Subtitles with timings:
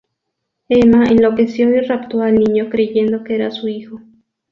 [0.67, 4.01] Emma enloqueció y raptó al niño creyendo que era su hijo.